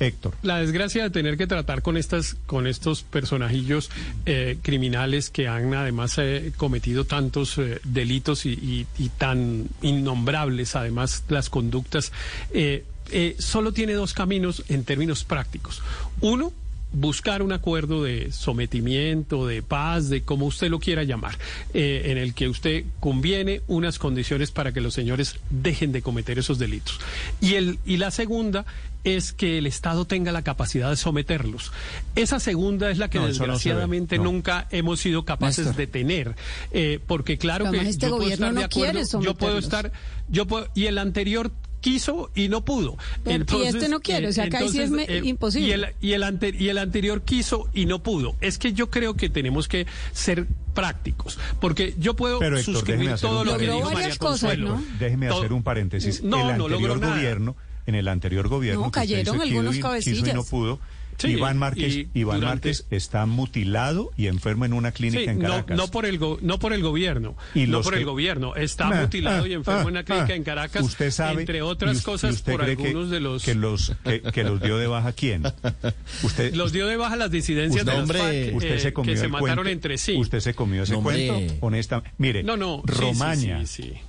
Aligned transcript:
Héctor. 0.00 0.34
La 0.42 0.58
desgracia 0.58 1.02
de 1.02 1.10
tener 1.10 1.36
que 1.36 1.46
tratar 1.46 1.82
con 1.82 1.96
estas, 1.96 2.34
con 2.46 2.66
estos 2.66 3.02
personajillos 3.02 3.90
eh, 4.26 4.58
criminales 4.62 5.30
que 5.30 5.48
han 5.48 5.74
además 5.74 6.16
eh, 6.18 6.52
cometido 6.56 7.04
tantos 7.04 7.58
eh, 7.58 7.80
delitos 7.84 8.46
y, 8.46 8.86
y, 8.98 9.08
tan 9.18 9.68
innombrables, 9.82 10.76
además 10.76 11.24
las 11.28 11.50
conductas, 11.50 12.12
solo 13.38 13.72
tiene 13.72 13.94
dos 13.94 14.14
caminos 14.14 14.64
en 14.68 14.84
términos 14.84 15.24
prácticos. 15.24 15.82
Uno, 16.20 16.52
buscar 16.92 17.42
un 17.42 17.52
acuerdo 17.52 18.02
de 18.02 18.32
sometimiento, 18.32 19.46
de 19.46 19.62
paz, 19.62 20.08
de 20.08 20.22
como 20.22 20.46
usted 20.46 20.68
lo 20.68 20.78
quiera 20.78 21.04
llamar, 21.04 21.38
eh, 21.74 22.02
en 22.06 22.18
el 22.18 22.34
que 22.34 22.48
usted 22.48 22.84
conviene 23.00 23.62
unas 23.66 23.98
condiciones 23.98 24.50
para 24.50 24.72
que 24.72 24.80
los 24.80 24.94
señores 24.94 25.36
dejen 25.50 25.92
de 25.92 26.02
cometer 26.02 26.38
esos 26.38 26.58
delitos. 26.58 26.98
Y, 27.40 27.54
el, 27.54 27.78
y 27.84 27.98
la 27.98 28.10
segunda 28.10 28.64
es 29.04 29.32
que 29.32 29.58
el 29.58 29.66
Estado 29.66 30.04
tenga 30.04 30.32
la 30.32 30.42
capacidad 30.42 30.90
de 30.90 30.96
someterlos. 30.96 31.72
Esa 32.14 32.40
segunda 32.40 32.90
es 32.90 32.98
la 32.98 33.08
que 33.08 33.18
desgraciadamente 33.18 34.18
nunca 34.18 34.66
hemos 34.70 35.00
sido 35.00 35.24
capaces 35.24 35.76
de 35.76 35.86
tener, 35.86 36.34
eh, 36.72 37.00
porque 37.06 37.38
claro 37.38 37.70
que 37.70 37.80
este 37.88 38.08
yo 38.08 38.16
puedo 38.16 38.30
estar 38.30 38.54
de 38.54 38.64
acuerdo, 38.64 39.20
yo 39.20 39.34
puedo 39.34 39.58
estar, 39.58 39.92
yo 40.28 40.46
puedo, 40.46 40.68
y 40.74 40.86
el 40.86 40.98
anterior 40.98 41.52
quiso 41.80 42.30
y 42.34 42.48
no 42.48 42.64
pudo. 42.64 42.96
Entonces, 43.24 43.74
y 43.74 43.76
este 43.76 43.88
no 43.88 44.00
quiere, 44.00 44.28
o 44.28 44.32
sea, 44.32 44.44
acá 44.44 44.60
sí 44.68 44.80
es 44.80 44.90
eh, 44.90 45.22
imposible. 45.24 45.68
Y 45.68 45.72
el, 45.72 45.86
y, 46.00 46.12
el 46.12 46.56
y 46.60 46.68
el 46.68 46.78
anterior 46.78 47.22
quiso 47.22 47.68
y 47.72 47.86
no 47.86 48.02
pudo. 48.02 48.36
Es 48.40 48.58
que 48.58 48.72
yo 48.72 48.90
creo 48.90 49.14
que 49.14 49.28
tenemos 49.28 49.68
que 49.68 49.86
ser 50.12 50.46
prácticos, 50.74 51.38
porque 51.60 51.94
yo 51.98 52.14
puedo 52.14 52.40
suscribir 52.62 53.14
todo 53.20 53.44
lo 53.44 53.56
que 53.56 53.70
dijo 53.70 53.90
María 53.90 54.16
Consuelo. 54.16 54.80
Déjeme 54.98 55.28
hacer 55.28 55.52
un 55.52 55.62
paréntesis. 55.62 56.22
No, 56.22 56.50
el 56.50 56.60
anterior 56.60 57.00
gobierno, 57.00 57.56
en 57.86 57.94
el 57.94 58.08
anterior 58.08 58.48
gobierno, 58.48 58.82
no, 58.82 58.90
cayeron 58.90 59.40
algunos 59.40 59.78
cabecillas. 59.78 60.28
y 60.28 60.32
no 60.32 60.44
pudo 60.44 60.78
Iván 61.26 61.58
Márquez, 61.58 62.06
Iván 62.14 62.40
Márquez 62.40 62.86
está 62.90 63.26
mutilado 63.26 64.10
y 64.16 64.26
enfermo 64.26 64.64
en 64.64 64.72
una 64.72 64.92
clínica 64.92 65.30
en 65.30 65.40
Caracas. 65.40 65.76
No, 65.76 65.88
por 65.88 66.06
el 66.06 66.20
no 66.42 66.58
por 66.58 66.72
el 66.72 66.82
gobierno, 66.82 67.36
y 67.54 67.66
no 67.66 67.80
por 67.80 67.94
el 67.94 68.04
gobierno, 68.04 68.54
está 68.54 68.90
mutilado 68.90 69.46
y 69.46 69.54
enfermo 69.54 69.82
en 69.82 69.88
una 69.88 70.04
clínica 70.04 70.34
en 70.34 70.44
Caracas. 70.44 70.82
Usted 70.82 71.10
sabe, 71.10 71.40
entre 71.40 71.62
otras 71.62 72.02
cosas 72.02 72.42
por 72.42 72.62
algunos 72.62 73.10
de 73.10 73.20
los 73.20 73.42
que 73.42 73.54
los 73.54 73.92
que, 74.32 74.44
los 74.44 74.60
dio 74.60 74.78
de 74.78 74.86
baja 74.86 75.12
quién. 75.12 75.42
Usted 76.22 76.54
los 76.58 76.72
dio 76.72 76.86
de 76.86 76.96
baja 76.96 77.16
las 77.16 77.30
disidencias 77.30 77.84
de 77.84 77.92
hombre, 77.92 78.18
FARC, 78.18 78.56
usted 78.56 78.74
eh, 78.74 78.80
se 78.80 78.92
comió 78.92 79.14
que 79.14 79.20
se 79.20 79.28
mataron 79.28 79.66
entre 79.68 79.98
sí. 79.98 80.16
Usted 80.16 80.40
se 80.40 80.54
comió 80.54 80.82
ese 80.82 80.94
cuento, 80.96 81.56
honestamente. 81.60 82.12
Mire, 82.18 82.42
no, 82.42 82.56
no, 82.56 82.82
Romaña, 82.84 83.62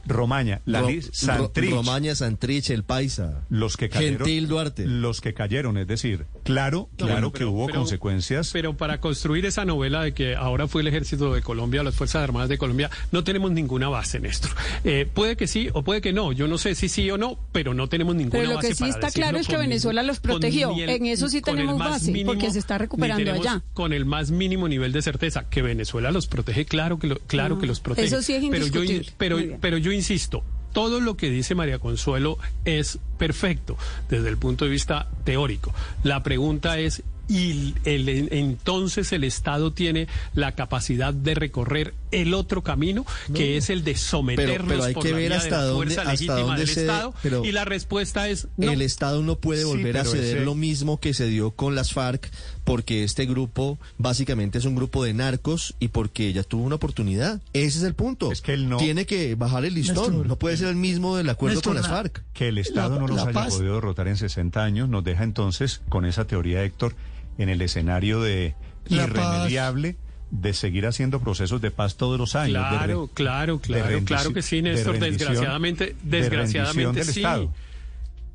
Romaña, 0.06 0.62
la 0.66 0.84
Santrich, 1.12 1.72
Romaña, 1.72 2.16
Santrich, 2.16 2.70
el 2.70 2.84
Paisa, 2.84 3.46
los 3.50 3.78
que 3.78 3.90
cayeron, 3.90 4.20
Gentil 4.20 4.48
Duarte, 4.48 4.86
los 4.86 5.22
que 5.22 5.34
cayeron, 5.34 5.78
es 5.78 5.88
decir, 5.88 6.26
claro, 6.44 6.90
claro 7.06 7.32
que 7.32 7.46
hubo 7.46 7.70
consecuencias. 7.70 8.52
Pero 8.54 8.76
para 8.76 9.00
construir 9.00 9.46
esa 9.46 9.66
novela 9.66 10.04
de 10.04 10.14
que 10.14 10.36
ahora 10.36 10.68
fue 10.68 10.82
el 10.82 10.88
ejército 10.88 11.34
de 11.34 11.42
Colombia, 11.42 11.84
las 11.84 11.96
Fuerzas 11.96 12.24
Armadas 12.24 12.50
de 12.50 12.58
Colombia, 12.58 12.90
no 13.12 13.24
tenemos 13.24 13.52
ninguna 13.52 13.90
base, 13.90 14.20
Néstor. 14.20 14.52
Eh, 14.84 15.08
puede 15.12 15.36
que 15.36 15.48
sí 15.48 15.70
o 15.74 15.84
puede 15.84 16.02
que 16.02 16.14
no. 16.14 16.32
Yo 16.32 16.48
no 16.48 16.58
sé 16.58 16.76
si 16.76 16.90
sí 16.90 17.10
o 17.12 17.18
no, 17.18 17.38
pero 17.52 17.74
no 17.74 17.90
tenemos 17.90 18.16
ninguna 18.16 18.40
base. 18.40 18.48
Pero 18.48 18.62
lo 18.62 18.68
que 18.68 18.76
sí 18.76 18.86
está 18.86 19.12
claro 19.12 19.38
es 19.38 19.48
que 19.48 19.58
Venezuela 19.58 20.04
los 20.04 20.20
protegió. 20.20 20.74
en 20.78 21.06
eso 21.06 21.30
sí 21.30 21.42
tenemos 21.42 21.78
base, 21.78 22.24
porque 22.26 22.52
se 22.52 22.60
está 22.60 22.78
recuperando 22.78 23.32
allá. 23.32 23.64
Con 23.74 23.94
el 23.94 24.06
más 24.06 24.32
mínimo 24.32 24.68
nivel 24.68 24.92
de 24.92 25.02
certeza 25.02 25.50
que 25.50 25.62
Venezuela 25.62 26.12
los 26.12 26.28
protege, 26.28 26.66
claro 26.66 27.00
que 27.00 27.08
lo, 27.08 27.20
claro 27.20 27.60
que 27.60 27.68
los 27.68 27.80
protege. 27.80 28.08
Eso 28.08 28.22
sí 28.22 28.34
es 28.34 28.44
indiscutible. 28.44 29.12
Pero 29.18 29.40
yo, 29.40 29.46
pero, 29.48 29.58
pero 29.62 29.78
yo 29.78 29.92
insisto, 29.92 30.44
todo 30.74 31.00
lo 31.00 31.18
que 31.18 31.30
dice 31.30 31.56
María 31.56 31.80
Consuelo 31.80 32.38
es 32.66 33.00
perfecto 33.18 33.78
desde 34.10 34.30
el 34.30 34.38
punto 34.38 34.66
de 34.66 34.72
vista 34.72 35.10
teórico. 35.24 35.74
La 36.04 36.24
pregunta 36.24 36.80
es 36.80 37.04
y 37.30 37.76
el, 37.86 38.30
entonces 38.32 39.14
el 39.14 39.24
Estado 39.24 39.72
tiene 39.72 40.08
la 40.34 40.54
capacidad 40.54 41.14
de 41.14 41.36
recorrer 41.36 41.94
el 42.12 42.34
otro 42.34 42.64
camino, 42.64 43.06
que 43.34 43.58
es 43.58 43.70
el 43.70 43.84
de 43.84 43.96
someternos 43.96 44.68
pero, 44.68 44.84
hay 44.84 44.94
por 44.94 45.04
que 45.04 45.12
la 45.12 45.18
ver 45.18 45.34
hasta 45.34 45.64
de 45.64 45.70
dónde, 45.70 45.94
fuerza 45.94 46.12
legítima 46.12 46.58
del 46.58 46.70
Estado. 46.70 47.14
y 47.44 47.52
la 47.52 47.66
respuesta 47.66 48.30
es 48.30 48.48
no. 48.58 48.72
El 48.72 48.82
Estado 48.82 49.22
no 49.22 49.38
puede 49.38 49.66
volver 49.66 49.98
a 49.98 50.06
ceder 50.06 50.42
lo 50.42 50.56
mismo 50.56 51.00
que 51.00 51.14
se 51.14 51.28
dio 51.28 51.52
con 51.52 51.76
las 51.76 51.94
FARC, 51.94 52.30
porque 52.64 53.04
este 53.04 53.26
grupo 53.26 53.80
básicamente 53.98 54.58
es 54.58 54.66
un 54.66 54.76
grupo 54.76 55.04
de 55.04 55.14
narcos 55.14 55.76
y 55.80 55.90
porque 55.90 56.34
ya 56.34 56.44
tuvo 56.44 56.64
una 56.64 56.76
oportunidad. 56.76 57.42
Ese 57.54 57.80
es 57.80 57.84
el 57.84 57.94
punto. 57.94 58.32
Es 58.32 58.42
que 58.42 58.54
él 58.54 58.70
no... 58.70 58.78
Tiene 58.78 59.06
que 59.06 59.36
bajar 59.36 59.66
el 59.66 59.74
listón. 59.74 60.28
no 60.28 60.38
puede 60.38 60.58
ser 60.58 60.68
el 60.68 60.76
mismo 60.76 61.18
del 61.18 61.30
acuerdo 61.30 61.62
con 61.62 61.76
las 61.76 61.88
FARC. 61.88 62.24
Que 62.34 62.50
el 62.50 62.58
Estado 62.58 63.00
no 63.00 63.08
los 63.08 63.20
haya 63.20 63.48
podido 63.48 63.76
derrotar 63.76 64.08
en 64.08 64.18
60 64.18 64.64
años 64.64 64.90
nos 64.90 65.04
deja 65.04 65.24
entonces, 65.24 65.82
con 65.90 66.06
esa 66.06 66.26
teoría, 66.26 66.64
Héctor, 66.64 66.96
en 67.38 67.50
el 67.50 67.62
escenario 67.62 68.22
de 68.22 68.56
irremediable 68.88 69.98
de 70.32 70.54
seguir 70.54 70.86
haciendo 70.86 71.20
procesos 71.20 71.62
de 71.62 71.72
paz 71.72 71.96
todos 71.96 72.20
los 72.20 72.36
años. 72.36 72.52
Claro, 72.52 73.10
claro, 73.14 73.60
claro, 73.60 74.04
claro 74.06 74.34
que 74.34 74.42
sí, 74.42 74.62
Néstor. 74.62 75.00
desgraciadamente, 75.00 75.96
desgraciadamente 76.04 77.04
sí. 77.04 77.20
Estado. 77.20 77.52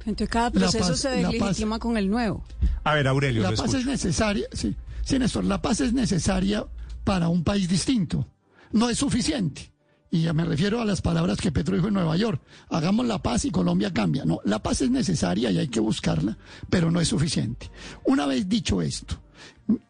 Entonces 0.00 0.28
cada 0.28 0.50
proceso 0.50 0.96
se 0.96 1.08
deslegitima 1.08 1.78
con 1.78 1.96
el 1.96 2.10
nuevo. 2.10 2.44
A 2.82 2.94
ver, 2.94 3.08
Aurelio. 3.08 3.42
La 3.42 3.52
paz 3.52 3.72
es 3.74 3.86
necesaria, 3.86 4.46
sí, 4.52 4.74
sí, 5.02 5.18
Néstor, 5.18 5.44
la 5.44 5.62
paz 5.62 5.80
es 5.80 5.92
necesaria 5.92 6.66
para 7.04 7.28
un 7.28 7.44
país 7.44 7.68
distinto. 7.68 8.26
No 8.72 8.90
es 8.90 8.98
suficiente. 8.98 9.72
Y 10.10 10.22
ya 10.22 10.32
me 10.32 10.44
refiero 10.44 10.80
a 10.80 10.84
las 10.84 11.00
palabras 11.00 11.38
que 11.38 11.50
Petro 11.50 11.74
dijo 11.74 11.88
en 11.88 11.94
Nueva 11.94 12.16
York. 12.16 12.40
Hagamos 12.68 13.06
la 13.06 13.20
paz 13.20 13.44
y 13.46 13.50
Colombia 13.50 13.92
cambia. 13.92 14.24
No, 14.24 14.40
la 14.44 14.60
paz 14.60 14.80
es 14.82 14.90
necesaria 14.90 15.50
y 15.50 15.58
hay 15.58 15.68
que 15.68 15.80
buscarla, 15.80 16.38
pero 16.70 16.90
no 16.90 17.00
es 17.00 17.08
suficiente. 17.08 17.68
Una 18.04 18.26
vez 18.26 18.48
dicho 18.48 18.80
esto, 18.80 19.16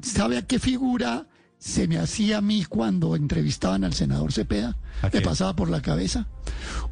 ¿sabe 0.00 0.38
a 0.38 0.46
qué 0.46 0.58
figura 0.58 1.26
se 1.58 1.88
me 1.88 1.98
hacía 1.98 2.38
a 2.38 2.40
mí 2.40 2.64
cuando 2.64 3.16
entrevistaban 3.16 3.84
al 3.84 3.94
senador 3.94 4.32
Cepeda? 4.32 4.76
Le 5.12 5.20
pasaba 5.20 5.56
por 5.56 5.70
la 5.70 5.82
cabeza 5.82 6.26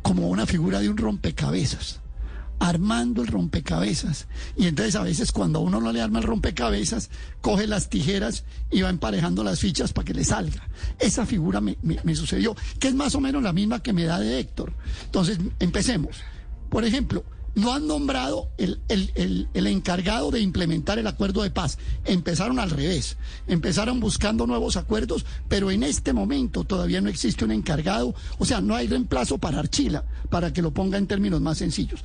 como 0.02 0.28
una 0.28 0.46
figura 0.46 0.80
de 0.80 0.88
un 0.88 0.96
rompecabezas 0.96 2.02
armando 2.62 3.22
el 3.22 3.28
rompecabezas. 3.28 4.28
Y 4.56 4.68
entonces 4.68 4.94
a 4.94 5.02
veces 5.02 5.32
cuando 5.32 5.58
a 5.58 5.62
uno 5.62 5.80
no 5.80 5.90
le 5.90 6.00
arma 6.00 6.20
el 6.20 6.24
rompecabezas, 6.24 7.10
coge 7.40 7.66
las 7.66 7.90
tijeras 7.90 8.44
y 8.70 8.82
va 8.82 8.88
emparejando 8.88 9.42
las 9.42 9.58
fichas 9.58 9.92
para 9.92 10.04
que 10.04 10.14
le 10.14 10.24
salga. 10.24 10.68
Esa 11.00 11.26
figura 11.26 11.60
me, 11.60 11.76
sucedió, 12.14 12.54
que 12.78 12.88
es 12.88 12.94
más 12.94 13.16
o 13.16 13.20
menos 13.20 13.42
la 13.42 13.52
misma 13.52 13.82
que 13.82 13.92
me 13.92 14.04
da 14.04 14.20
de 14.20 14.38
Héctor. 14.38 14.72
Entonces, 15.04 15.38
empecemos. 15.58 16.18
Por 16.70 16.84
ejemplo, 16.84 17.24
no 17.54 17.72
han 17.72 17.86
nombrado 17.86 18.48
el, 18.56 18.80
el, 18.88 19.66
encargado 19.66 20.30
de 20.30 20.40
implementar 20.40 20.98
el 20.98 21.06
acuerdo 21.06 21.42
de 21.42 21.50
paz. 21.50 21.78
Empezaron 22.04 22.58
al 22.58 22.70
revés. 22.70 23.16
Empezaron 23.46 24.00
buscando 24.00 24.46
nuevos 24.46 24.76
acuerdos, 24.76 25.26
pero 25.48 25.70
en 25.70 25.82
este 25.82 26.12
momento 26.12 26.64
todavía 26.64 27.00
no 27.00 27.08
existe 27.08 27.44
un 27.44 27.52
encargado. 27.52 28.14
O 28.38 28.44
sea, 28.44 28.60
no 28.60 28.74
hay 28.74 28.88
reemplazo 28.88 29.38
para 29.38 29.58
Archila, 29.58 30.04
para 30.30 30.52
que 30.52 30.62
lo 30.62 30.72
ponga 30.72 30.98
en 30.98 31.06
términos 31.06 31.40
más 31.40 31.58
sencillos. 31.58 32.00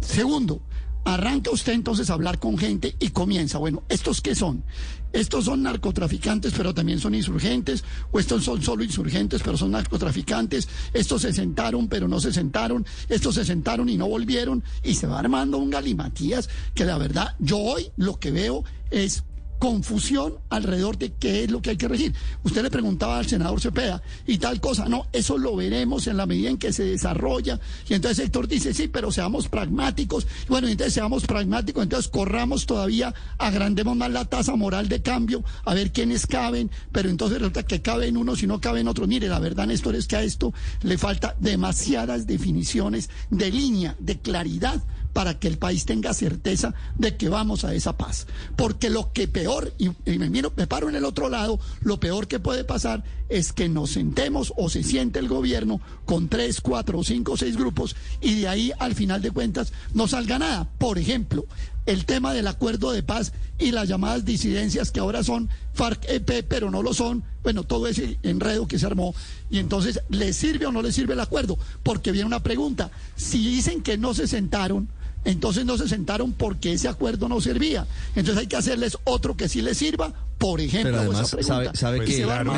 Segundo, 0.00 0.62
arranca 1.06 1.52
usted 1.52 1.72
entonces 1.72 2.10
a 2.10 2.14
hablar 2.14 2.40
con 2.40 2.58
gente 2.58 2.96
y 2.98 3.10
comienza, 3.10 3.58
bueno, 3.58 3.84
¿estos 3.88 4.20
qué 4.20 4.34
son? 4.34 4.64
¿Estos 5.12 5.44
son 5.44 5.62
narcotraficantes 5.62 6.52
pero 6.54 6.74
también 6.74 6.98
son 6.98 7.14
insurgentes? 7.14 7.84
¿O 8.10 8.18
estos 8.18 8.44
son 8.44 8.60
solo 8.60 8.82
insurgentes 8.82 9.40
pero 9.42 9.56
son 9.56 9.70
narcotraficantes? 9.70 10.68
¿Estos 10.92 11.22
se 11.22 11.32
sentaron 11.32 11.86
pero 11.88 12.08
no 12.08 12.20
se 12.20 12.32
sentaron? 12.32 12.84
¿Estos 13.08 13.36
se 13.36 13.44
sentaron 13.44 13.88
y 13.88 13.96
no 13.96 14.08
volvieron? 14.08 14.64
Y 14.82 14.94
se 14.94 15.06
va 15.06 15.20
armando 15.20 15.58
un 15.58 15.70
galimatías 15.70 16.48
que 16.74 16.84
la 16.84 16.98
verdad 16.98 17.36
yo 17.38 17.58
hoy 17.58 17.92
lo 17.96 18.18
que 18.18 18.32
veo 18.32 18.64
es 18.90 19.22
confusión 19.58 20.34
alrededor 20.50 20.98
de 20.98 21.12
qué 21.12 21.44
es 21.44 21.50
lo 21.50 21.62
que 21.62 21.70
hay 21.70 21.76
que 21.76 21.88
regir. 21.88 22.14
Usted 22.42 22.62
le 22.62 22.70
preguntaba 22.70 23.18
al 23.18 23.26
senador 23.26 23.60
Cepeda 23.60 24.02
y 24.26 24.38
tal 24.38 24.60
cosa, 24.60 24.88
no, 24.88 25.06
eso 25.12 25.38
lo 25.38 25.56
veremos 25.56 26.06
en 26.06 26.16
la 26.16 26.26
medida 26.26 26.50
en 26.50 26.58
que 26.58 26.72
se 26.72 26.84
desarrolla. 26.84 27.58
Y 27.88 27.94
entonces 27.94 28.24
Héctor 28.24 28.48
dice, 28.48 28.74
sí, 28.74 28.88
pero 28.88 29.10
seamos 29.12 29.48
pragmáticos. 29.48 30.26
bueno, 30.48 30.68
entonces 30.68 30.94
seamos 30.94 31.24
pragmáticos, 31.26 31.82
entonces 31.82 32.10
corramos 32.10 32.66
todavía, 32.66 33.14
agrandemos 33.38 33.96
más 33.96 34.10
la 34.10 34.24
tasa 34.24 34.56
moral 34.56 34.88
de 34.88 35.02
cambio, 35.02 35.44
a 35.64 35.74
ver 35.74 35.92
quiénes 35.92 36.26
caben, 36.26 36.70
pero 36.92 37.08
entonces 37.08 37.38
resulta 37.38 37.62
que 37.62 37.82
caben 37.82 38.16
unos 38.16 38.42
y 38.42 38.46
no 38.46 38.60
caben 38.60 38.88
otros. 38.88 39.08
Mire, 39.08 39.28
la 39.28 39.38
verdad, 39.38 39.66
Néstor, 39.66 39.96
es 39.96 40.06
que 40.06 40.16
a 40.16 40.22
esto 40.22 40.52
le 40.82 40.98
falta 40.98 41.36
demasiadas 41.40 42.26
definiciones 42.26 43.10
de 43.30 43.50
línea, 43.50 43.96
de 43.98 44.18
claridad 44.18 44.82
para 45.16 45.38
que 45.38 45.48
el 45.48 45.56
país 45.56 45.86
tenga 45.86 46.12
certeza 46.12 46.74
de 46.98 47.16
que 47.16 47.30
vamos 47.30 47.64
a 47.64 47.72
esa 47.72 47.96
paz. 47.96 48.26
Porque 48.54 48.90
lo 48.90 49.14
que 49.14 49.28
peor, 49.28 49.72
y, 49.78 49.88
me, 50.18 50.28
miro, 50.28 50.52
me 50.56 50.66
paro 50.66 50.90
en 50.90 50.94
el 50.94 51.06
otro 51.06 51.30
lado, 51.30 51.58
lo 51.80 51.98
peor 51.98 52.28
que 52.28 52.38
puede 52.38 52.64
pasar 52.64 53.02
es 53.30 53.54
que 53.54 53.70
nos 53.70 53.92
sentemos 53.92 54.52
o 54.58 54.68
se 54.68 54.82
siente 54.82 55.18
el 55.18 55.26
gobierno 55.26 55.80
con 56.04 56.28
tres, 56.28 56.60
cuatro, 56.60 57.02
cinco, 57.02 57.38
seis 57.38 57.56
grupos 57.56 57.96
y 58.20 58.40
de 58.40 58.48
ahí 58.48 58.72
al 58.78 58.94
final 58.94 59.22
de 59.22 59.30
cuentas 59.30 59.72
no 59.94 60.06
salga 60.06 60.38
nada. 60.38 60.68
Por 60.76 60.98
ejemplo, 60.98 61.46
el 61.86 62.04
tema 62.04 62.34
del 62.34 62.46
acuerdo 62.46 62.92
de 62.92 63.02
paz 63.02 63.32
y 63.58 63.70
las 63.70 63.88
llamadas 63.88 64.26
disidencias 64.26 64.90
que 64.90 65.00
ahora 65.00 65.24
son 65.24 65.48
FARC-EP, 65.72 66.44
pero 66.46 66.70
no 66.70 66.82
lo 66.82 66.92
son, 66.92 67.24
bueno, 67.42 67.62
todo 67.62 67.86
ese 67.86 68.18
enredo 68.22 68.66
que 68.66 68.78
se 68.78 68.84
armó. 68.84 69.14
Y 69.48 69.60
entonces, 69.60 70.02
¿le 70.10 70.34
sirve 70.34 70.66
o 70.66 70.72
no 70.72 70.82
le 70.82 70.92
sirve 70.92 71.14
el 71.14 71.20
acuerdo? 71.20 71.58
Porque 71.82 72.12
viene 72.12 72.26
una 72.26 72.42
pregunta. 72.42 72.90
Si 73.14 73.38
dicen 73.38 73.82
que 73.82 73.96
no 73.96 74.12
se 74.12 74.26
sentaron, 74.26 74.90
Entonces 75.26 75.64
no 75.66 75.76
se 75.76 75.88
sentaron 75.88 76.32
porque 76.32 76.72
ese 76.72 76.88
acuerdo 76.88 77.28
no 77.28 77.40
servía. 77.40 77.86
Entonces 78.14 78.38
hay 78.38 78.46
que 78.46 78.56
hacerles 78.56 78.96
otro 79.04 79.36
que 79.36 79.48
sí 79.48 79.60
les 79.60 79.76
sirva, 79.76 80.12
por 80.38 80.60
ejemplo. 80.60 80.92
Pero 80.92 81.02
además, 81.02 81.36
sabe, 81.42 81.70
sabe 81.74 81.98
Pues 81.98 82.10
que... 82.10 82.22
claro, 82.22 82.52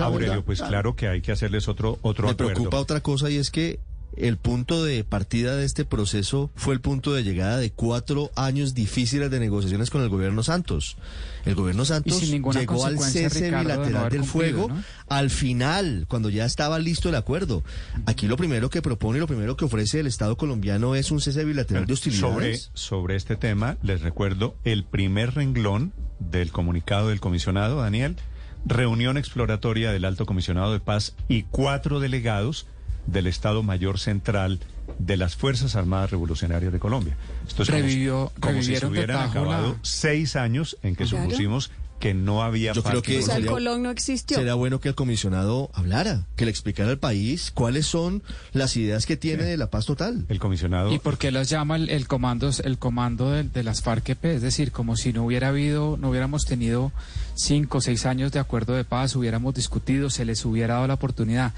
Aurelio, 0.00 0.44
pues 0.44 0.62
claro 0.62 0.94
que 0.94 1.08
hay 1.08 1.20
que 1.22 1.32
hacerles 1.32 1.68
otro, 1.68 1.98
otro 2.02 2.26
Me 2.26 2.32
acuerdo. 2.32 2.52
preocupa 2.54 2.78
otra 2.78 3.00
cosa 3.00 3.30
y 3.30 3.36
es 3.36 3.50
que 3.50 3.80
el 4.16 4.36
punto 4.36 4.84
de 4.84 5.04
partida 5.04 5.56
de 5.56 5.64
este 5.64 5.84
proceso 5.84 6.50
fue 6.54 6.74
el 6.74 6.80
punto 6.80 7.14
de 7.14 7.22
llegada 7.22 7.56
de 7.56 7.70
cuatro 7.70 8.30
años 8.36 8.74
difíciles 8.74 9.30
de 9.30 9.40
negociaciones 9.40 9.90
con 9.90 10.02
el 10.02 10.08
gobierno 10.08 10.42
Santos. 10.42 10.96
El 11.44 11.54
gobierno 11.54 11.84
Santos 11.84 12.20
llegó 12.20 12.84
al 12.84 12.98
cese 12.98 13.46
Ricardo, 13.46 13.62
bilateral 13.62 14.04
no 14.04 14.10
del 14.10 14.24
fuego 14.24 14.68
¿no? 14.68 14.82
al 15.08 15.30
final, 15.30 16.06
cuando 16.08 16.28
ya 16.30 16.44
estaba 16.44 16.78
listo 16.78 17.08
el 17.08 17.14
acuerdo. 17.14 17.62
Aquí 18.06 18.26
lo 18.26 18.36
primero 18.36 18.70
que 18.70 18.82
propone 18.82 19.18
y 19.18 19.20
lo 19.20 19.26
primero 19.26 19.56
que 19.56 19.64
ofrece 19.64 20.00
el 20.00 20.06
Estado 20.06 20.36
colombiano 20.36 20.94
es 20.94 21.10
un 21.10 21.20
cese 21.20 21.44
bilateral 21.44 21.86
de 21.86 21.96
sobre, 21.96 22.10
hostilidades. 22.12 22.70
sobre 22.74 23.16
este 23.16 23.36
tema, 23.36 23.76
les 23.82 24.02
recuerdo 24.02 24.56
el 24.64 24.84
primer 24.84 25.34
renglón 25.34 25.92
del 26.18 26.52
comunicado 26.52 27.08
del 27.08 27.20
comisionado, 27.20 27.80
Daniel, 27.80 28.16
reunión 28.64 29.16
exploratoria 29.16 29.90
del 29.92 30.04
alto 30.04 30.26
comisionado 30.26 30.72
de 30.72 30.80
paz 30.80 31.14
y 31.28 31.42
cuatro 31.44 31.98
delegados 31.98 32.66
del 33.06 33.26
Estado 33.26 33.62
Mayor 33.62 33.98
Central 33.98 34.60
de 34.98 35.16
las 35.16 35.36
Fuerzas 35.36 35.76
Armadas 35.76 36.10
Revolucionarias 36.10 36.72
de 36.72 36.78
Colombia. 36.78 37.16
Esto 37.46 37.62
es 37.62 37.68
como 37.70 37.80
si- 37.80 37.86
Revivió- 37.86 38.32
como, 38.40 38.62
si 38.62 38.76
se 38.76 38.86
hubieran 38.86 39.28
acabado 39.30 39.72
la- 39.72 39.78
seis 39.82 40.36
años 40.36 40.76
en 40.82 40.96
que 40.96 41.04
Claro. 41.04 41.24
supusimos 41.24 41.70
que 41.98 42.14
no 42.14 42.42
había 42.42 42.72
Yo 42.72 42.82
creo 42.82 43.00
que 43.00 43.20
O 43.20 43.22
sea, 43.22 43.36
el 43.36 43.42
sería- 43.42 43.52
Colón 43.52 43.84
no 43.84 43.90
existió. 43.92 44.36
Será 44.36 44.54
bueno 44.54 44.80
que 44.80 44.88
el 44.88 44.96
comisionado 44.96 45.70
hablara, 45.72 46.26
que 46.34 46.44
le 46.44 46.50
explicara 46.50 46.90
al 46.90 46.98
país 46.98 47.52
cuáles 47.54 47.86
son 47.86 48.24
las 48.52 48.76
ideas 48.76 49.06
que 49.06 49.16
tiene 49.16 49.44
de 49.44 49.56
la 49.56 49.70
paz 49.70 49.86
total. 49.86 50.24
El 50.28 50.40
comisionado 50.40 50.92
¿Y 50.92 50.98
por 50.98 51.16
qué 51.16 51.30
los 51.30 51.48
llama 51.48 51.76
el, 51.76 51.88
el 51.90 52.08
comando, 52.08 52.50
el 52.64 52.78
comando 52.78 53.30
de, 53.30 53.44
de 53.44 53.62
las 53.62 53.82
FARC-EP? 53.84 54.24
Es 54.34 54.42
decir, 54.42 54.72
como 54.72 54.96
si 54.96 55.12
no 55.12 55.24
hubiera 55.24 55.48
habido, 55.48 55.96
no 55.96 56.10
hubiéramos 56.10 56.44
tenido 56.44 56.90
cinco 57.36 57.78
o 57.78 57.80
seis 57.80 58.04
años 58.04 58.32
de 58.32 58.40
acuerdo 58.40 58.74
de 58.74 58.82
paz, 58.84 59.14
hubiéramos 59.14 59.54
discutido, 59.54 60.10
se 60.10 60.24
les 60.24 60.44
hubiera 60.44 60.74
dado 60.74 60.88
la 60.88 60.94
oportunidad. 60.94 61.54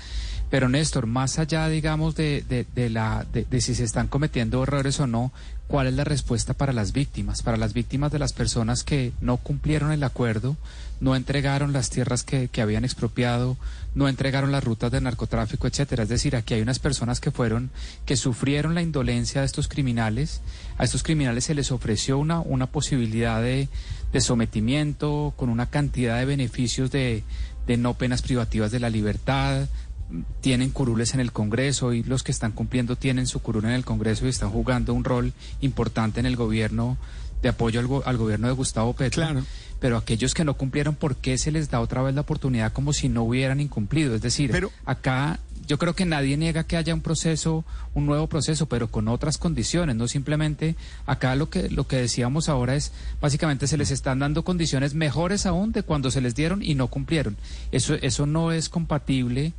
Pero 0.51 0.69
Néstor, 0.69 1.07
más 1.07 1.39
allá, 1.39 1.69
digamos, 1.69 2.15
de, 2.15 2.45
de, 2.49 2.67
de 2.75 2.91
la, 2.91 3.27
de, 3.33 3.45
de 3.45 3.61
si 3.61 3.75
se 3.75 3.85
están 3.85 4.07
cometiendo 4.07 4.63
errores 4.63 5.01
o 5.01 5.07
no, 5.07 5.33
¿cuál 5.67 5.89
es 5.89 5.95
la 5.95 6.05
respuesta 6.05 6.55
para 6.55 6.73
las 6.73 6.93
víctimas? 6.93 7.43
Para 7.43 7.57
las 7.57 7.73
víctimas 7.73 8.13
de 8.13 8.21
las 8.21 8.33
personas 8.33 8.85
que 8.85 9.13
no 9.21 9.37
cumplieron 9.39 9.91
el 9.91 10.05
acuerdo, 10.05 10.57
no 11.01 11.17
entregaron 11.17 11.73
las 11.73 11.91
tierras 11.91 12.23
que, 12.23 12.49
que 12.49 12.63
habían 12.63 12.85
expropiado, 12.85 13.57
no 13.97 14.09
entregaron 14.09 14.53
las 14.53 14.63
rutas 14.63 14.93
de 14.93 15.01
narcotráfico, 15.01 15.67
etcétera. 15.67 16.05
Es 16.05 16.09
decir, 16.09 16.37
aquí 16.37 16.55
hay 16.55 16.63
unas 16.63 16.79
personas 16.79 17.21
que 17.21 17.33
fueron, 17.33 17.71
que 18.07 18.17
sufrieron 18.17 18.75
la 18.75 18.83
indolencia 18.83 19.41
de 19.41 19.47
estos 19.47 19.67
criminales. 19.67 20.41
A 20.79 20.85
estos 20.85 21.03
criminales 21.03 21.45
se 21.45 21.55
les 21.55 21.73
ofreció 21.73 22.19
una, 22.19 22.41
una 22.41 22.67
posibilidad 22.67 23.43
de, 23.43 23.69
de 24.13 24.21
sometimiento 24.21 25.33
con 25.37 25.49
una 25.49 25.67
cantidad 25.67 26.19
de 26.19 26.27
beneficios 26.27 26.91
de, 26.93 27.25
de 27.67 27.77
no 27.77 27.95
penas 27.95 28.23
privativas 28.23 28.71
de 28.71 28.81
la 28.81 28.91
libertad. 28.91 29.67
Tienen 30.41 30.71
curules 30.71 31.15
en 31.15 31.21
el 31.21 31.33
Congreso 31.33 31.93
y 31.93 32.03
los 32.03 32.23
que 32.23 32.31
están 32.31 32.53
cumpliendo 32.53 32.95
tienen 32.97 33.27
su 33.27 33.41
curul 33.41 33.65
en 33.65 33.71
el 33.73 33.85
Congreso 33.85 34.27
y 34.27 34.29
están 34.29 34.51
jugando 34.51 34.93
un 34.95 35.03
rol 35.05 35.33
importante 35.61 36.21
en 36.21 36.27
el 36.27 36.37
gobierno 36.37 36.99
de 37.43 37.49
apoyo 37.49 37.81
al, 37.81 37.87
go- 37.87 38.03
al 38.07 38.17
gobierno 38.17 38.47
de 38.47 38.53
Gustavo 38.55 38.93
Petro. 38.93 39.23
Claro. 39.23 39.43
Pero 39.81 39.97
aquellos 39.97 40.33
que 40.35 40.45
no 40.45 40.55
cumplieron, 40.55 40.95
¿por 40.95 41.17
qué 41.17 41.37
se 41.37 41.51
les 41.51 41.69
da 41.71 41.81
otra 41.81 42.03
vez 42.03 42.15
la 42.15 42.21
oportunidad 42.23 42.73
como 42.73 42.93
si 42.93 43.09
no 43.09 43.23
hubieran 43.25 43.61
incumplido? 43.61 44.15
Es 44.15 44.23
decir, 44.23 44.51
Pero- 44.51 44.71
acá 44.85 45.41
yo 45.67 45.79
creo 45.79 45.95
que 45.95 46.05
nadie 46.05 46.37
niega 46.37 46.65
que 46.65 46.77
haya 46.77 46.95
un 46.95 47.01
proceso, 47.01 47.65
un 47.95 48.05
nuevo 48.07 48.27
proceso, 48.29 48.67
pero 48.67 48.89
con 48.91 49.09
otras 49.09 49.39
condiciones, 49.39 49.97
no 49.97 50.07
simplemente 50.07 50.77
acá 51.07 51.35
lo 51.37 51.49
que 51.49 51.71
lo 51.71 51.87
que 51.87 51.97
decíamos 51.97 52.51
ahora 52.51 52.77
es 52.77 52.93
básicamente 53.21 53.67
se 53.67 53.79
les 53.79 53.91
están 53.91 54.19
dando 54.19 54.45
condiciones 54.45 54.93
mejores 54.95 55.47
aún 55.47 55.73
de 55.73 55.83
cuando 55.83 56.11
se 56.11 56.21
les 56.21 56.35
dieron 56.35 56.63
y 56.63 56.75
no 56.75 56.89
cumplieron. 56.89 57.37
Eso 57.73 57.95
eso 57.95 58.27
no 58.27 58.53
es 58.53 58.69
compatible 58.69 59.55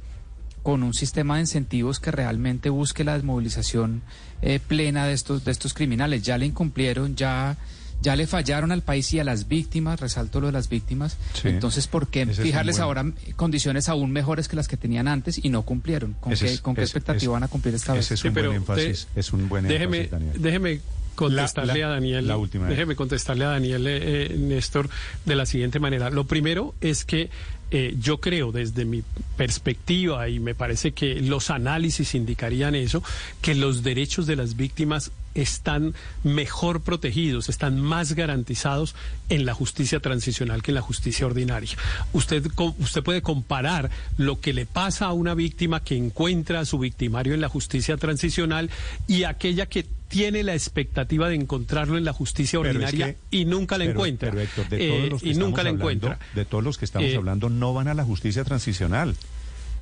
con 0.65 0.81
un 0.81 0.95
sistema 0.95 1.35
de 1.35 1.41
incentivos 1.41 1.99
que 1.99 2.09
realmente 2.09 2.71
busque 2.71 3.03
la 3.03 3.13
desmovilización 3.13 4.01
eh, 4.41 4.59
plena 4.59 5.05
de 5.05 5.13
estos 5.13 5.45
de 5.45 5.51
estos 5.51 5.75
criminales. 5.75 6.23
Ya 6.23 6.39
le 6.39 6.47
incumplieron, 6.47 7.15
ya 7.15 7.55
ya 8.01 8.15
le 8.15 8.25
fallaron 8.25 8.71
al 8.71 8.81
país 8.81 9.13
y 9.13 9.19
a 9.19 9.23
las 9.23 9.47
víctimas, 9.47 9.99
resalto 9.99 10.41
lo 10.41 10.47
de 10.47 10.53
las 10.53 10.67
víctimas. 10.67 11.17
Sí. 11.33 11.49
Entonces, 11.49 11.85
¿por 11.87 12.07
qué 12.07 12.25
fijarles 12.25 12.77
buen- 12.77 12.83
ahora 12.83 13.05
condiciones 13.35 13.89
aún 13.89 14.11
mejores 14.11 14.47
que 14.47 14.55
las 14.55 14.67
que 14.67 14.75
tenían 14.75 15.07
antes 15.07 15.39
y 15.43 15.49
no 15.49 15.61
cumplieron? 15.61 16.13
¿Con 16.19 16.33
Ese 16.33 16.45
qué, 16.47 16.53
es- 16.53 16.61
con 16.61 16.73
qué 16.73 16.81
ese- 16.81 16.89
expectativa 16.97 17.17
ese- 17.21 17.27
van 17.29 17.43
a 17.43 17.47
cumplir 17.47 17.75
esta 17.75 17.93
vez? 17.93 18.05
Ese 18.05 18.15
es 18.15 18.19
Sí, 18.21 18.27
un 18.29 18.33
pero 18.33 18.47
buen 18.49 18.57
énfasis. 18.57 19.07
es 19.15 19.33
un 19.33 19.47
buen 19.47 19.67
déjeme, 19.67 19.97
énfasis, 19.97 20.11
Daniel. 20.11 20.41
déjeme 20.41 20.79
contestarle 21.15 21.73
La- 21.73 21.79
la- 21.79 21.85
a 21.87 21.89
Daniel. 21.91 22.27
la 22.27 22.37
última. 22.37 22.67
Déjeme 22.67 22.95
contestarle 22.95 23.45
a 23.45 23.49
Daniel, 23.49 23.87
eh, 23.87 23.99
eh, 24.33 24.35
Néstor, 24.37 24.89
de 25.25 25.35
la 25.35 25.45
siguiente 25.45 25.79
manera. 25.79 26.09
Lo 26.09 26.25
primero 26.25 26.75
es 26.81 27.05
que 27.05 27.29
eh, 27.77 27.93
yo 27.99 28.21
creo, 28.21 28.53
desde 28.53 28.85
mi 28.85 29.03
perspectiva, 29.35 30.29
y 30.29 30.39
me 30.39 30.55
parece 30.55 30.93
que 30.93 31.15
los 31.21 31.49
análisis 31.49 32.15
indicarían 32.15 32.73
eso, 32.73 33.03
que 33.41 33.53
los 33.53 33.83
derechos 33.83 34.25
de 34.27 34.35
las 34.37 34.55
víctimas 34.55 35.11
están 35.33 35.93
mejor 36.23 36.79
protegidos, 36.81 37.49
están 37.49 37.81
más 37.81 38.13
garantizados 38.13 38.95
en 39.27 39.45
la 39.45 39.53
justicia 39.53 39.99
transicional 39.99 40.63
que 40.63 40.71
en 40.71 40.75
la 40.75 40.81
justicia 40.81 41.25
ordinaria. 41.25 41.75
Usted, 42.13 42.47
usted 42.79 43.03
puede 43.03 43.21
comparar 43.21 43.89
lo 44.17 44.39
que 44.39 44.53
le 44.53 44.65
pasa 44.65 45.07
a 45.07 45.13
una 45.13 45.33
víctima 45.35 45.83
que 45.83 45.97
encuentra 45.97 46.61
a 46.61 46.65
su 46.65 46.79
victimario 46.79 47.33
en 47.33 47.41
la 47.41 47.49
justicia 47.49 47.97
transicional 47.97 48.69
y 49.07 49.23
aquella 49.25 49.65
que 49.65 49.85
tiene 50.07 50.43
la 50.43 50.53
expectativa 50.53 51.27
de 51.27 51.35
encontrarlo 51.35 51.97
en 51.97 52.05
la 52.05 52.13
justicia 52.13 52.59
Pero 52.61 52.69
es 52.69 52.75
ordinaria 52.85 53.13
que- 53.15 53.37
y 53.39 53.43
nunca 53.43 53.77
la 53.77 53.85
pero- 53.85 53.97
encuentra. 53.99 54.29
Pero 54.31 54.41
Héctor, 54.43 54.69
de 54.69 54.77
Eh, 54.85 54.87
todos 54.89 55.09
los 55.09 55.21
que 55.23 55.29
y 55.29 55.33
nunca 55.33 55.63
la 55.63 55.69
hablando, 55.71 55.83
encuentra. 55.91 56.19
De 56.35 56.45
todos 56.45 56.63
los 56.63 56.77
que 56.77 56.85
estamos 56.85 57.09
Eh, 57.09 57.15
hablando, 57.17 57.49
no 57.49 57.64
van 57.73 57.87
a 57.87 57.93
la 57.93 58.03
justicia 58.03 58.43
transicional. 58.43 59.15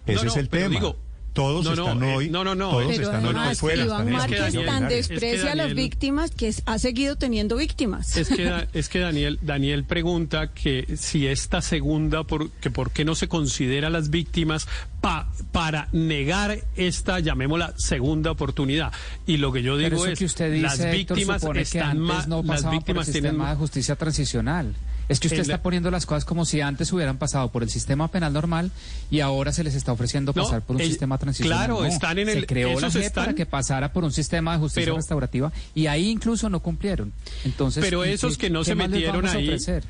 Ese 0.06 0.24
No, 0.24 0.30
es 0.30 0.36
no, 0.36 0.42
el 0.42 0.50
pero 0.50 0.64
tema. 0.70 0.80
digo, 0.80 0.96
todos 1.34 1.66
no, 1.66 1.76
no, 1.76 1.84
están 1.88 2.04
eh, 2.04 2.16
hoy. 2.16 2.30
no, 2.30 2.44
no, 2.44 2.54
no, 2.54 2.70
Todos 2.70 2.86
Pero 2.92 3.04
están 3.12 3.26
hoy 3.26 3.56
fuera. 3.56 3.84
Iván 3.86 4.02
están 4.08 4.14
Márquez 4.30 4.66
tan 4.68 4.88
desprecia 4.88 5.52
a 5.54 5.56
las 5.56 5.74
víctimas 5.74 6.30
que 6.30 6.48
es- 6.50 6.62
ha 6.68 6.78
seguido 6.78 7.16
teniendo 7.16 7.56
víctimas. 7.56 8.16
Es 8.18 8.30
que, 8.30 8.44
Da- 8.44 8.68
es 8.74 8.88
que 8.88 9.00
Daniel, 9.00 9.40
Daniel 9.42 9.84
pregunta 9.84 10.52
que 10.54 10.96
si 10.96 11.26
esta 11.26 11.64
segunda, 11.64 12.24
por, 12.24 12.52
que 12.52 12.70
por 12.70 12.92
qué 12.92 13.04
no 13.04 13.16
se 13.16 13.28
considera 13.28 13.88
a 13.88 13.90
las 13.90 14.12
víctimas 14.12 14.68
pa- 15.02 15.28
para 15.52 15.88
negar 15.92 16.60
esta, 16.76 17.20
llamémosla, 17.20 17.74
segunda 17.78 18.30
oportunidad. 18.30 18.92
Y 19.26 19.38
lo 19.38 19.52
que 19.52 19.64
yo 19.64 19.76
digo 19.76 20.06
es, 20.06 20.20
que 20.20 20.26
usted 20.26 20.52
dice, 20.52 20.62
las 20.62 20.80
Héctor, 20.82 21.18
víctimas 21.18 21.42
supone 21.42 21.60
que 21.62 21.64
están 21.64 21.90
antes 21.90 22.04
más, 22.04 22.28
no 22.28 22.44
las 22.44 22.46
pasaban 22.46 22.64
por 22.64 22.74
el 22.74 22.80
víctimas 22.80 23.06
tienen 23.08 23.22
sistema 23.32 23.44
de 23.46 23.50
más- 23.54 23.58
justicia 23.58 23.96
transicional. 23.96 24.76
Es 25.10 25.20
que 25.20 25.28
usted 25.28 25.40
está 25.42 25.62
poniendo 25.62 25.92
las 25.92 26.06
cosas 26.06 26.24
como 26.26 26.46
si 26.46 26.62
antes 26.62 26.92
hubieran 26.94 27.18
pasado 27.18 27.52
por 27.52 27.62
el 27.64 27.70
sistema 27.70 28.08
penal 28.10 28.32
normal 28.34 28.72
y 29.12 29.20
ahora 29.20 29.52
se 29.52 29.64
les 29.64 29.76
está 29.76 29.92
ofreciendo 29.92 30.32
No, 30.36 30.44
pasar 30.44 30.62
por 30.62 30.78
un 30.78 30.82
el- 30.82 30.88
sistema 30.90 31.18
transicional. 31.18 31.58
claro, 31.58 31.82
No, 31.82 31.86
están 31.86 32.20
en 32.20 32.28
Se 32.28 32.38
el- 32.38 32.46
creó 32.48 32.80
la 32.80 32.90
JEP 32.90 33.14
para 33.14 33.34
que 33.36 33.46
pasara 33.46 33.92
por 33.92 34.04
un 34.04 34.12
sistema 34.12 34.54
de 34.54 34.60
justicia 34.60 34.86
Pero- 34.86 34.96
restaurativa 34.98 35.52
y 35.76 35.88
ahí 35.88 36.10
incluso 36.10 36.50
no 36.50 36.62
cumplieron. 36.62 37.12
Entonces, 37.44 37.84
Pero 37.84 38.06
¿y 38.06 38.10
esos 38.10 38.38
qué- 38.38 38.48
que 38.48 38.50
no 38.50 38.64
se 38.64 38.76
metieron 38.76 39.28
ahí, 39.28 39.46
ofrecer? 39.48 39.84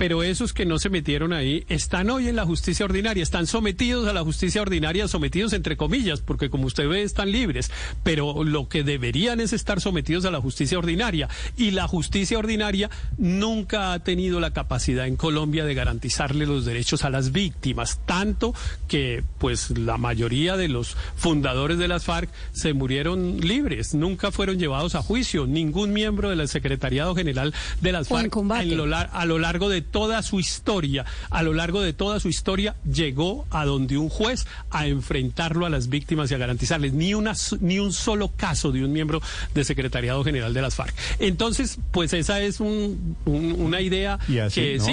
Pero 0.00 0.22
esos 0.22 0.54
que 0.54 0.64
no 0.64 0.78
se 0.78 0.88
metieron 0.88 1.34
ahí 1.34 1.66
están 1.68 2.08
hoy 2.08 2.26
en 2.26 2.34
la 2.34 2.46
justicia 2.46 2.86
ordinaria, 2.86 3.22
están 3.22 3.46
sometidos 3.46 4.08
a 4.08 4.14
la 4.14 4.22
justicia 4.22 4.62
ordinaria, 4.62 5.06
sometidos 5.08 5.52
entre 5.52 5.76
comillas, 5.76 6.22
porque 6.22 6.48
como 6.48 6.64
usted 6.64 6.88
ve 6.88 7.02
están 7.02 7.30
libres, 7.30 7.70
pero 8.02 8.42
lo 8.42 8.66
que 8.66 8.82
deberían 8.82 9.40
es 9.40 9.52
estar 9.52 9.78
sometidos 9.78 10.24
a 10.24 10.30
la 10.30 10.40
justicia 10.40 10.78
ordinaria 10.78 11.28
y 11.54 11.72
la 11.72 11.86
justicia 11.86 12.38
ordinaria 12.38 12.88
nunca 13.18 13.92
ha 13.92 13.98
tenido 13.98 14.40
la 14.40 14.54
capacidad 14.54 15.06
en 15.06 15.16
Colombia 15.16 15.66
de 15.66 15.74
garantizarle 15.74 16.46
los 16.46 16.64
derechos 16.64 17.04
a 17.04 17.10
las 17.10 17.30
víctimas, 17.30 18.00
tanto 18.06 18.54
que 18.88 19.22
pues 19.36 19.78
la 19.78 19.98
mayoría 19.98 20.56
de 20.56 20.68
los 20.68 20.96
fundadores 21.16 21.76
de 21.76 21.88
las 21.88 22.04
FARC 22.04 22.30
se 22.52 22.72
murieron 22.72 23.38
libres, 23.40 23.92
nunca 23.92 24.32
fueron 24.32 24.58
llevados 24.58 24.94
a 24.94 25.02
juicio, 25.02 25.46
ningún 25.46 25.92
miembro 25.92 26.30
del 26.30 26.48
secretariado 26.48 27.14
general 27.14 27.52
de 27.82 27.92
las 27.92 28.10
O 28.10 28.14
FARC 28.14 28.34
en 28.62 28.78
lo 28.78 28.96
a 28.96 29.26
lo 29.26 29.38
largo 29.38 29.68
de 29.68 29.89
toda 29.90 30.22
su 30.22 30.40
historia, 30.40 31.04
a 31.30 31.42
lo 31.42 31.52
largo 31.52 31.80
de 31.80 31.92
toda 31.92 32.20
su 32.20 32.28
historia, 32.28 32.74
llegó 32.90 33.46
a 33.50 33.64
donde 33.64 33.98
un 33.98 34.08
juez 34.08 34.46
a 34.70 34.86
enfrentarlo 34.86 35.66
a 35.66 35.70
las 35.70 35.88
víctimas 35.88 36.30
y 36.30 36.34
a 36.34 36.38
garantizarles 36.38 36.92
ni 36.92 37.14
una 37.14 37.32
ni 37.60 37.78
un 37.78 37.92
solo 37.92 38.28
caso 38.36 38.72
de 38.72 38.84
un 38.84 38.92
miembro 38.92 39.20
del 39.54 39.64
secretariado 39.64 40.22
general 40.24 40.54
de 40.54 40.62
las 40.62 40.74
FARC. 40.74 40.94
Entonces, 41.18 41.78
pues 41.92 42.12
esa 42.12 42.40
es 42.40 42.60
un- 42.60 43.16
un- 43.24 43.52
una 43.60 43.80
idea 43.80 44.18
así, 44.46 44.60
que 44.60 44.78
no, 44.78 44.84
sí 44.84 44.92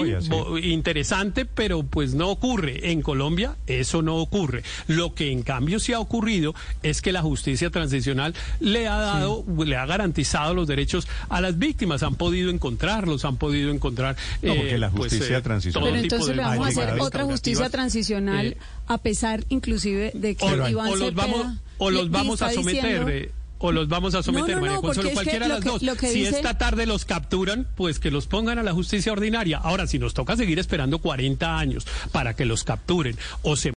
interesante, 0.72 1.46
pero 1.46 1.84
pues 1.84 2.14
no 2.14 2.30
ocurre 2.30 2.92
en 2.92 3.02
Colombia. 3.02 3.56
Eso 3.68 4.02
no 4.02 4.16
ocurre. 4.18 4.64
Lo 4.88 5.14
que 5.14 5.32
en 5.32 5.44
cambio 5.44 5.80
sí 5.80 5.94
ha 5.94 6.00
ocurrido 6.00 6.54
es 6.84 7.02
que 7.02 7.12
la 7.12 7.22
justicia 7.22 7.70
transicional 7.70 8.34
le 8.60 8.88
ha 8.88 8.98
dado, 8.98 9.46
le 9.66 9.76
ha 9.76 9.86
garantizado 9.86 10.54
los 10.54 10.68
derechos 10.68 11.08
a 11.30 11.42
las 11.42 11.58
víctimas. 11.58 12.04
Han 12.04 12.16
podido 12.16 12.50
encontrarlos, 12.50 13.26
han 13.26 13.38
podido 13.38 13.72
encontrar. 13.72 14.16
No, 14.42 14.54
la 14.90 14.96
pues, 14.96 15.12
justicia 15.14 15.42
transicional- 15.42 15.74
todo 15.74 15.92
Pero 15.94 16.04
entonces 16.04 16.28
de 16.28 16.36
le 16.36 16.42
vamos 16.42 16.66
a 16.66 16.70
hacer 16.70 17.00
otra 17.00 17.24
justicia 17.24 17.64
restaurativas, 17.66 17.72
transicional, 17.72 18.46
eh, 18.48 18.58
a 18.88 18.98
pesar 18.98 19.44
inclusive 19.50 20.12
de 20.14 20.36
que 20.36 20.46
o, 20.46 20.68
Iván 20.70 20.88
o 20.90 20.96
los 20.96 21.10
Cepeda 21.10 21.28
vamos 21.28 21.58
o 21.80 21.92
los 21.92 22.10
vamos 22.10 22.42
a 22.42 22.52
someter 22.52 22.84
diciendo- 22.84 23.10
eh, 23.10 23.32
o 23.60 23.72
los 23.72 23.88
vamos 23.88 24.14
a 24.14 24.22
someter, 24.22 24.62
María 24.62 24.78
Consuelo, 24.78 25.10
cualquiera 25.14 25.48
de 25.48 25.54
las 25.56 25.64
dos. 25.64 25.82
si 26.00 26.28
esta 26.28 26.60
tarde 26.60 26.86
los 26.86 27.06
capturan, 27.06 27.68
pues 27.76 27.98
que 27.98 28.12
los 28.12 28.28
pongan 28.28 28.60
a 28.60 28.62
la 28.62 28.72
justicia 28.72 29.12
ordinaria. 29.12 29.58
Ahora, 29.58 29.88
si 29.88 29.98
nos 29.98 30.14
toca 30.14 30.36
seguir 30.38 30.60
esperando 30.60 31.00
40 31.00 31.58
años 31.58 31.88
para 32.12 32.36
que 32.36 32.46
los 32.46 32.64
capturen 32.64 33.18
o 33.42 33.56
se 33.56 33.66